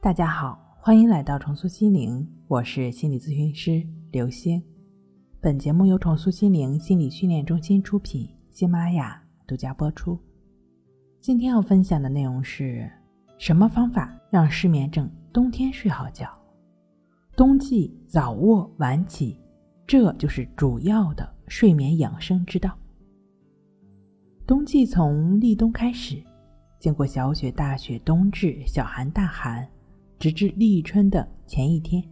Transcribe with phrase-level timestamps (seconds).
[0.00, 4.62] 大家好，欢迎来到重塑心灵，我是心理咨询师刘星。
[5.40, 10.16] 本节目由重塑心灵心理训练中心出品，喜马拉雅独家播出。
[11.20, 12.88] 今天要分享的内容是
[13.38, 16.30] 什么方法让失眠症冬天睡好觉？
[17.36, 19.36] 冬季早卧晚起，
[19.84, 22.72] 这就是主要的睡眠养生之道。
[24.46, 26.22] 冬季从立冬开始，
[26.78, 29.68] 经过小雪、大雪、冬至、小寒、大寒。
[30.18, 32.02] 直至立春的前一天，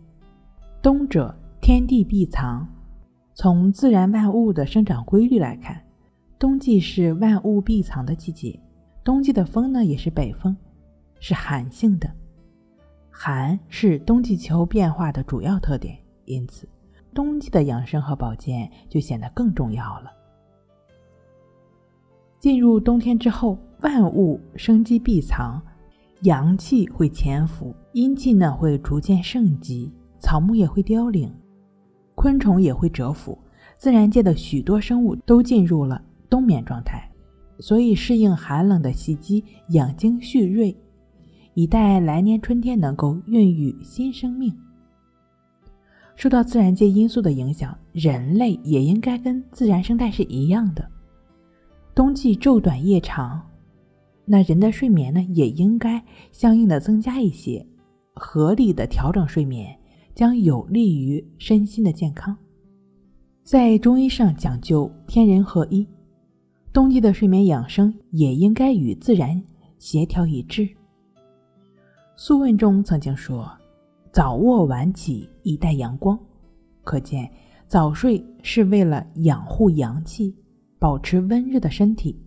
[0.81, 2.67] 冬者天地闭藏。
[3.35, 5.83] 从自然万物的生长规律来看，
[6.39, 8.59] 冬季是万物闭藏的季节。
[9.05, 10.57] 冬季的风呢，也是北风，
[11.21, 12.09] 是寒性的。
[13.11, 16.69] 寒是冬季气候变化的主要特点，因此
[17.13, 20.11] 冬季的养生和保健就显得更重要了。
[22.39, 25.61] 进入冬天之后，万物生机闭藏。
[26.23, 31.31] 阳气会潜伏，阴气呢会逐渐盛极，草木也会凋零，
[32.15, 33.39] 昆虫也会蛰伏，
[33.77, 37.07] 自然界的许多生物都进入了冬眠状态，
[37.59, 40.75] 所以适应寒冷的袭击，养精蓄锐，
[41.55, 44.55] 以待来年春天能够孕育新生命。
[46.15, 50.91] 受到自然界因素的影响，人类也应该跟自然生态是一样的，
[51.95, 53.43] 冬季昼短夜长。
[54.27, 57.65] 那人的睡眠呢，也应该相应的增加一些，
[58.15, 59.79] 合理的调整睡眠，
[60.15, 62.37] 将有利于身心的健康。
[63.45, 65.87] 在中医上讲究天人合一，
[66.73, 69.41] 冬季的睡眠养生也应该与自然
[69.79, 70.63] 协调一致。
[72.17, 73.49] 《素问》中曾经说
[74.11, 76.19] ：“早卧晚起，以待阳光。”
[76.83, 77.31] 可见
[77.69, 80.35] 早睡是为了养护阳气，
[80.81, 82.19] 保持温热的身体。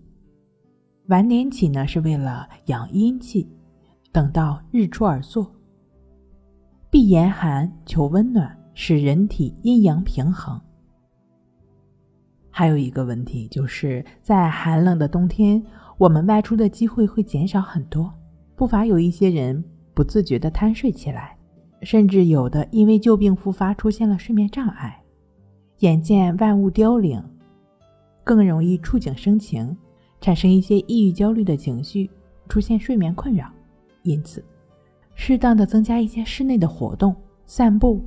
[1.09, 3.49] 晚点起呢，是为了养阴气，
[4.11, 5.51] 等到日出而作。
[6.91, 10.61] 避严寒，求温暖，使人体阴阳平衡。
[12.51, 15.63] 还有一个问题，就是在寒冷的冬天，
[15.97, 18.13] 我们外出的机会会减少很多，
[18.55, 19.63] 不乏有一些人
[19.95, 21.35] 不自觉的贪睡起来，
[21.81, 25.01] 甚至有的因为旧病复发，出现了睡眠障碍。
[25.79, 27.19] 眼见万物凋零，
[28.23, 29.75] 更容易触景生情。
[30.21, 32.09] 产生一些抑郁、焦虑的情绪，
[32.47, 33.49] 出现睡眠困扰。
[34.03, 34.43] 因此，
[35.15, 37.15] 适当的增加一些室内的活动，
[37.45, 38.03] 散步、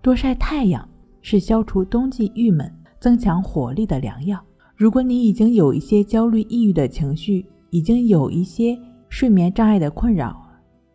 [0.00, 0.88] 多晒太阳，
[1.20, 4.42] 是消除冬季郁闷、增强活力的良药。
[4.74, 10.42] 如果你已经有一些焦虑、抑郁的情绪，已经有一些睡眠障碍的困扰，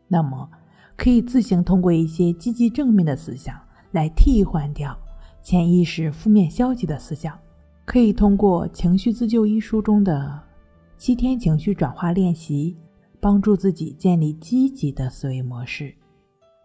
[0.08, 0.50] 那么
[0.98, 3.56] 可以自行通过一些积极正面的思想
[3.92, 4.98] 来替换掉
[5.42, 7.38] 潜意识负面消极的思想。
[7.86, 10.49] 可以通过《情绪自救》一书中的。
[11.00, 12.76] 七天情绪转化练习，
[13.22, 15.96] 帮助自己建立积极的思维模式。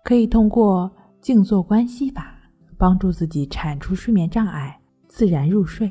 [0.03, 0.91] 可以通过
[1.21, 2.37] 静坐观息法，
[2.77, 5.91] 帮助自己铲除睡眠障碍，自然入睡。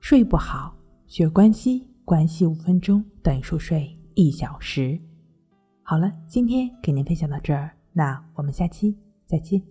[0.00, 0.74] 睡不好，
[1.06, 4.98] 学关息，关息五分钟等于熟睡一小时。
[5.82, 8.96] 好了，今天给您分享到这儿，那我们下期
[9.26, 9.62] 再见。